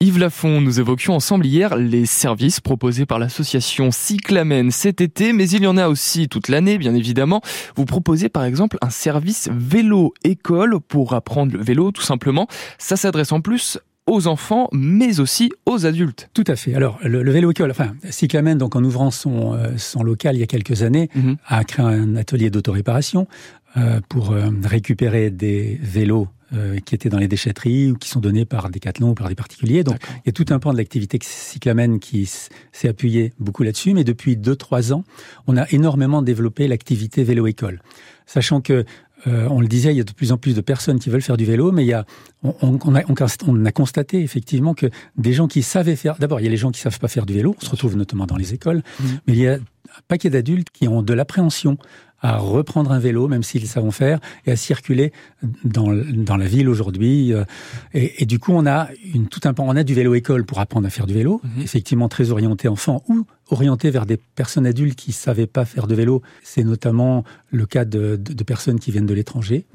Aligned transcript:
Yves 0.00 0.18
Lafont, 0.18 0.60
nous 0.60 0.78
évoquions 0.78 1.14
ensemble 1.14 1.46
hier 1.46 1.74
les 1.74 2.04
services 2.04 2.60
proposés 2.60 3.06
par 3.06 3.18
l'association 3.18 3.90
Cyclamen 3.90 4.70
cet 4.70 5.00
été, 5.00 5.32
mais 5.32 5.48
il 5.48 5.62
y 5.62 5.66
en 5.66 5.78
a 5.78 5.88
aussi 5.88 6.28
toute 6.28 6.48
l'année, 6.48 6.76
bien 6.76 6.94
évidemment. 6.94 7.40
Vous 7.76 7.86
proposez 7.86 8.28
par 8.28 8.44
exemple 8.44 8.76
un 8.82 8.90
service 8.90 9.48
vélo-école 9.50 10.80
pour 10.80 11.14
apprendre 11.14 11.54
le 11.56 11.62
vélo, 11.62 11.92
tout 11.92 12.02
simplement. 12.02 12.46
Ça 12.76 12.96
s'adresse 12.96 13.32
en 13.32 13.40
plus 13.40 13.78
aux 14.06 14.26
enfants, 14.26 14.68
mais 14.70 15.18
aussi 15.18 15.50
aux 15.64 15.86
adultes. 15.86 16.28
Tout 16.34 16.44
à 16.46 16.56
fait. 16.56 16.74
Alors, 16.74 16.98
le, 17.02 17.30
vélo-école, 17.30 17.70
enfin, 17.70 17.94
Cyclamen, 18.10 18.58
donc 18.58 18.76
en 18.76 18.84
ouvrant 18.84 19.10
son, 19.10 19.54
euh, 19.54 19.78
son 19.78 20.02
local 20.02 20.36
il 20.36 20.40
y 20.40 20.42
a 20.42 20.46
quelques 20.46 20.82
années, 20.82 21.08
mhm. 21.14 21.38
a 21.46 21.64
créé 21.64 21.86
un 21.86 22.16
atelier 22.16 22.50
d'autoréparation 22.50 23.26
pour 24.08 24.32
euh, 24.32 24.50
récupérer 24.64 25.30
des 25.30 25.78
vélos 25.82 26.28
euh, 26.54 26.78
qui 26.78 26.94
étaient 26.94 27.08
dans 27.08 27.18
les 27.18 27.28
déchetteries 27.28 27.90
ou 27.90 27.96
qui 27.96 28.08
sont 28.08 28.20
donnés 28.20 28.44
par 28.44 28.70
Decathlon 28.70 29.10
ou 29.10 29.14
par 29.14 29.28
des 29.28 29.34
particuliers. 29.34 29.82
Donc 29.84 29.96
il 30.18 30.26
y 30.26 30.28
a 30.28 30.32
tout 30.32 30.46
un 30.50 30.58
pan 30.58 30.72
de 30.72 30.78
l'activité 30.78 31.18
cyclamène 31.20 31.98
qui 31.98 32.30
s'est 32.72 32.88
appuyé 32.88 33.32
beaucoup 33.38 33.64
là-dessus. 33.64 33.94
Mais 33.94 34.04
depuis 34.04 34.36
2-3 34.36 34.92
ans, 34.92 35.04
on 35.46 35.56
a 35.56 35.66
énormément 35.70 36.22
développé 36.22 36.68
l'activité 36.68 37.24
vélo-école. 37.24 37.82
Sachant 38.26 38.60
que 38.60 38.84
euh, 39.26 39.48
on 39.50 39.60
le 39.60 39.66
disait, 39.66 39.92
il 39.92 39.96
y 39.96 40.00
a 40.00 40.04
de 40.04 40.12
plus 40.12 40.30
en 40.30 40.36
plus 40.36 40.54
de 40.54 40.60
personnes 40.60 40.98
qui 40.98 41.10
veulent 41.10 41.22
faire 41.22 41.36
du 41.36 41.44
vélo, 41.44 41.72
mais 41.72 41.84
il 41.84 41.88
y 41.88 41.92
a, 41.92 42.04
on, 42.44 42.54
on, 42.62 42.94
a, 42.94 43.02
on, 43.08 43.64
a, 43.64 43.72
constaté 43.72 44.22
effectivement 44.22 44.74
que 44.74 44.86
des 45.16 45.32
gens 45.32 45.48
qui 45.48 45.62
savaient 45.62 45.96
faire. 45.96 46.16
D'abord, 46.18 46.40
il 46.40 46.44
y 46.44 46.46
a 46.46 46.50
les 46.50 46.56
gens 46.56 46.70
qui 46.70 46.80
savent 46.80 46.98
pas 46.98 47.08
faire 47.08 47.26
du 47.26 47.34
vélo. 47.34 47.56
On 47.60 47.64
se 47.64 47.70
retrouve 47.70 47.96
notamment 47.96 48.26
dans 48.26 48.36
les 48.36 48.54
écoles, 48.54 48.82
mmh. 49.00 49.04
mais 49.26 49.32
il 49.32 49.38
y 49.38 49.48
a 49.48 49.58
un 49.96 50.00
paquet 50.08 50.30
d'adultes 50.30 50.68
qui 50.72 50.88
ont 50.88 51.02
de 51.02 51.14
l'appréhension 51.14 51.78
à 52.20 52.38
reprendre 52.38 52.92
un 52.92 52.98
vélo, 52.98 53.28
même 53.28 53.42
s'ils 53.42 53.66
savent 53.66 53.90
faire, 53.90 54.18
et 54.46 54.52
à 54.52 54.56
circuler 54.56 55.12
dans, 55.64 55.92
dans 55.92 56.36
la 56.36 56.46
ville 56.46 56.68
aujourd'hui. 56.68 57.32
Euh, 57.32 57.44
et, 57.92 58.22
et, 58.22 58.26
du 58.26 58.38
coup, 58.38 58.52
on 58.52 58.66
a 58.66 58.88
une, 59.14 59.28
tout 59.28 59.40
un 59.44 59.52
pan. 59.52 59.64
On 59.68 59.76
a 59.76 59.84
du 59.84 59.94
vélo-école 59.94 60.44
pour 60.44 60.58
apprendre 60.58 60.86
à 60.86 60.90
faire 60.90 61.06
du 61.06 61.14
vélo, 61.14 61.40
mhm. 61.44 61.62
effectivement 61.62 62.08
très 62.08 62.30
orienté 62.30 62.68
enfant 62.68 63.02
ou 63.08 63.26
orienté 63.50 63.90
vers 63.90 64.06
des 64.06 64.16
personnes 64.16 64.66
adultes 64.66 64.98
qui 64.98 65.12
savaient 65.12 65.46
pas 65.46 65.64
faire 65.64 65.86
de 65.86 65.94
vélo. 65.94 66.22
C'est 66.42 66.64
notamment 66.64 67.22
le 67.50 67.66
cas 67.66 67.84
de, 67.84 68.16
de, 68.16 68.32
de 68.32 68.44
personnes 68.44 68.80
qui 68.80 68.90
viennent 68.90 69.06
de 69.06 69.14
l'étranger. 69.14 69.66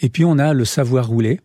Et 0.00 0.08
puis, 0.08 0.24
on 0.24 0.38
a 0.38 0.52
le 0.52 0.64
savoir 0.64 1.08
rouler. 1.08 1.40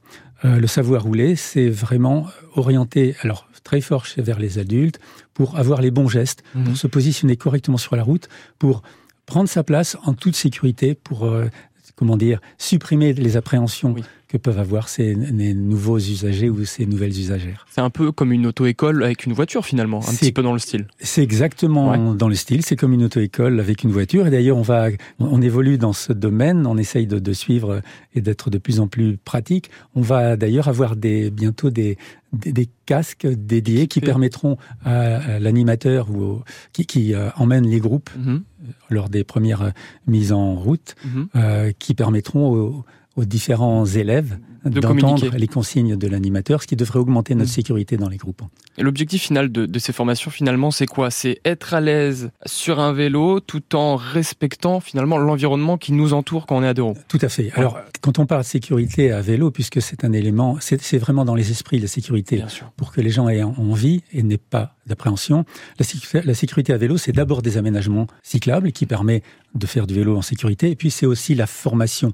Euh, 0.45 0.59
le 0.59 0.67
savoir 0.67 1.03
rouler, 1.03 1.36
c'est 1.36 1.69
vraiment 1.69 2.27
orienté, 2.55 3.16
alors 3.22 3.47
très 3.63 3.81
fort 3.81 4.05
vers 4.17 4.39
les 4.39 4.59
adultes, 4.59 5.00
pour 5.33 5.58
avoir 5.58 5.81
les 5.81 5.91
bons 5.91 6.08
gestes, 6.08 6.44
pour 6.52 6.61
mhm. 6.61 6.75
se 6.75 6.88
positionner 6.88 7.38
correctement 7.38 7.77
sur 7.77 7.95
la 7.95 8.03
route, 8.03 8.27
pour 8.59 8.83
prendre 9.25 9.47
sa 9.47 9.63
place 9.63 9.97
en 10.03 10.13
toute 10.13 10.35
sécurité 10.35 10.95
pour, 10.95 11.25
euh, 11.25 11.47
comment 11.95 12.17
dire, 12.17 12.39
supprimer 12.58 13.13
les 13.13 13.38
appréhensions 13.38 13.95
que 14.34 14.38
peuvent 14.39 14.58
avoir 14.58 14.89
ces, 14.89 15.16
nouveaux 15.16 16.00
usagers 16.00 16.50
ou 16.50 16.66
ces 16.66 16.88
nouvelles 16.88 17.12
usagères. 17.12 17.67
C'est 17.70 17.81
un 17.81 17.92
peu 17.92 18.12
comme 18.12 18.31
une 18.31 18.48
auto-école 18.48 19.03
avec 19.03 19.28
une 19.28 19.34
voiture 19.34 19.64
finalement, 19.64 20.00
un 20.00 20.14
petit 20.16 20.31
peu 20.31 20.42
dans 20.42 20.53
le 20.53 20.59
style. 20.59 20.88
C'est 21.00 21.22
exactement 21.22 22.16
dans 22.16 22.28
le 22.28 22.34
style, 22.34 22.66
c'est 22.66 22.75
comme 22.75 22.94
une 22.94 23.03
auto-école 23.03 23.59
avec 23.59 23.84
une 23.84 23.92
voiture. 23.92 24.25
Et 24.25 24.31
d'ailleurs, 24.31 24.58
on 24.58 24.64
va, 24.64 24.88
on 25.20 25.40
évolue 25.40 25.78
dans 25.78 25.94
ce 25.94 26.14
domaine, 26.14 26.66
on 26.66 26.78
essaye 26.78 27.06
de, 27.06 27.20
de 27.20 27.34
suivre 27.34 27.81
et 28.16 28.22
d'être 28.22 28.50
de 28.50 28.58
plus 28.58 28.80
en 28.80 28.88
plus 28.88 29.17
pratique. 29.17 29.70
On 29.94 30.02
va 30.02 30.36
d'ailleurs 30.36 30.68
avoir 30.68 30.95
des, 30.95 31.30
bientôt 31.30 31.70
des, 31.70 32.00
des, 32.34 32.68
casques 32.88 33.28
dédiés 33.28 33.86
qui 33.88 34.02
permettront 34.02 34.58
à, 34.84 35.40
l'animateur 35.40 36.09
ou 36.09 36.42
qui, 36.73 36.88
qui 36.88 37.14
euh, 37.14 37.30
emmène 37.36 37.68
les 37.68 37.80
groupes 37.80 38.09
mhm. 38.18 38.42
lors 38.90 39.09
des 39.09 39.23
premières 39.23 39.73
mises 40.08 40.31
en 40.31 40.56
route, 40.56 40.95
mhm. 41.06 41.28
euh, 41.36 41.72
qui 41.78 41.94
permettront 41.94 42.52
aux 42.52 42.86
aux 43.16 43.25
différents 43.25 43.86
élèves 43.86 44.38
d'entendre 44.66 45.30
les 45.36 45.47
consignes 45.47 45.95
de 45.95 46.08
l'animateur, 46.08 46.61
ce 46.61 46.67
qui 46.67 46.75
devrait 46.75 47.00
augmenter 47.00 47.36
notre 47.36 47.50
mm. 47.50 47.53
sécurité 47.53 47.97
dans 47.97 48.09
les 48.09 48.17
groupes. 48.17 48.42
Et 48.78 48.83
l'objectif 48.83 49.23
final 49.23 49.52
de, 49.52 49.66
de, 49.66 49.80
ces 49.80 49.94
formations, 49.94 50.31
finalement, 50.31 50.72
c'est 50.72 50.88
quoi? 50.88 51.11
C'est 51.11 51.39
être 51.45 51.73
à 51.73 51.81
l'aise 51.81 52.31
sur 52.45 52.80
un 52.80 52.94
vélo 52.94 53.39
tout 53.39 53.75
en 53.75 53.95
respectant 53.95 54.80
finalement 54.80 55.17
l'environnement 55.17 55.78
qui 55.78 55.94
nous 55.94 56.13
entoure 56.13 56.46
quand 56.46 56.57
on 56.57 56.63
est 56.63 56.68
à 56.68 56.74
deux 56.74 56.84
roues. 56.84 56.97
Tout 57.07 57.19
à 57.22 57.29
fait. 57.29 57.51
Alors, 57.56 57.79
quand 58.01 58.19
on 58.19 58.25
parle 58.25 58.41
de 58.41 58.47
sécurité 58.47 59.12
à 59.12 59.22
vélo, 59.22 59.51
puisque 59.51 59.81
c'est 59.81 60.03
un 60.03 60.13
élément, 60.13 60.57
c'est 60.59 60.97
vraiment 60.97 61.25
dans 61.25 61.35
les 61.35 61.51
esprits 61.51 61.80
la 61.80 61.88
sécurité, 61.88 62.44
pour 62.78 62.91
que 62.91 63.01
les 63.01 63.09
gens 63.09 63.30
aient 63.30 63.44
envie 63.44 64.03
et 64.12 64.24
n'aient 64.24 64.38
pas 64.38 64.75
d'appréhension. 64.85 65.45
La, 65.80 66.22
la 66.24 66.34
sécurité 66.34 66.74
à 66.74 66.78
vélo, 66.78 66.97
c'est 66.97 67.12
d'abord 67.12 67.41
des 67.41 67.57
aménagements 67.57 68.07
cyclables 68.22 68.72
qui 68.72 68.85
permet 68.85 69.24
de 69.56 69.68
faire 69.68 69.88
du 69.88 69.94
vélo 69.94 70.18
en 70.18 70.22
sécurité, 70.22 70.72
et 70.72 70.75
puis 70.75 70.91
c'est 70.91 71.06
aussi 71.06 71.35
la 71.35 71.47
formation 71.47 72.13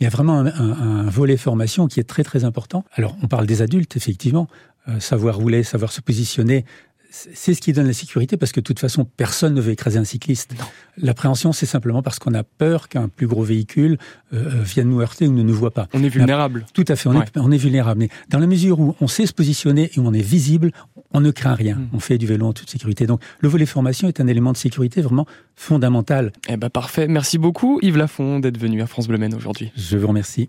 il 0.00 0.04
y 0.04 0.06
a 0.06 0.10
vraiment 0.10 0.38
un, 0.38 0.46
un, 0.46 1.10
volet 1.10 1.36
formation 1.36 1.87
qui 1.88 2.00
est 2.00 2.04
très 2.04 2.24
très 2.24 2.44
important. 2.44 2.84
Alors 2.92 3.16
on 3.22 3.28
parle 3.28 3.46
des 3.46 3.62
adultes, 3.62 3.96
effectivement, 3.96 4.48
euh, 4.88 5.00
savoir 5.00 5.36
rouler, 5.36 5.62
savoir 5.62 5.92
se 5.92 6.00
positionner, 6.00 6.64
c'est 7.10 7.54
ce 7.54 7.60
qui 7.60 7.72
donne 7.72 7.86
la 7.86 7.92
sécurité 7.92 8.36
parce 8.36 8.52
que 8.52 8.60
de 8.60 8.64
toute 8.64 8.80
façon, 8.80 9.04
personne 9.04 9.54
ne 9.54 9.60
veut 9.60 9.72
écraser 9.72 9.98
un 9.98 10.04
cycliste. 10.04 10.54
L'appréhension, 10.98 11.52
c'est 11.52 11.66
simplement 11.66 12.02
parce 12.02 12.18
qu'on 12.18 12.34
a 12.34 12.42
peur 12.42 12.88
qu'un 12.88 13.08
plus 13.08 13.26
gros 13.26 13.42
véhicule 13.42 13.98
euh, 14.32 14.58
euh, 14.58 14.62
vienne 14.62 14.88
nous 14.88 15.00
heurter 15.00 15.26
ou 15.26 15.32
ne 15.32 15.42
nous 15.42 15.54
voit 15.54 15.70
pas. 15.72 15.88
On 15.94 16.02
est 16.02 16.08
vulnérable. 16.08 16.66
Tout 16.74 16.84
à 16.88 16.96
fait, 16.96 17.08
on, 17.08 17.20
est, 17.20 17.36
on 17.36 17.50
est, 17.50 17.56
vulnérable. 17.56 18.00
Mais 18.00 18.08
dans 18.28 18.38
la 18.38 18.46
mesure 18.46 18.80
où 18.80 18.94
on 19.00 19.06
sait 19.06 19.26
se 19.26 19.32
positionner 19.32 19.90
et 19.94 20.00
où 20.00 20.06
on 20.06 20.12
est 20.12 20.20
visible, 20.20 20.70
on 21.12 21.20
ne 21.20 21.30
craint 21.30 21.54
rien. 21.54 21.76
Hmm. 21.76 21.88
On 21.94 22.00
fait 22.00 22.18
du 22.18 22.26
vélo 22.26 22.46
en 22.46 22.52
toute 22.52 22.68
sécurité. 22.68 23.06
Donc 23.06 23.22
le 23.40 23.48
volet 23.48 23.66
formation 23.66 24.08
est 24.08 24.20
un 24.20 24.26
élément 24.26 24.52
de 24.52 24.58
sécurité 24.58 25.00
vraiment 25.00 25.26
fondamental. 25.56 26.32
Eh 26.48 26.56
ben 26.56 26.68
parfait. 26.68 27.08
Merci 27.08 27.38
beaucoup 27.38 27.78
Yves 27.82 27.96
Lafont 27.96 28.38
d'être 28.40 28.58
venu 28.58 28.82
à 28.82 28.86
France 28.86 29.08
Bleu 29.08 29.18
aujourd'hui. 29.34 29.72
Je 29.76 29.96
vous 29.96 30.06
remercie. 30.06 30.46